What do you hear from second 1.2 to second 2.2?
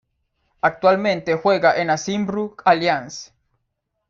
juega en la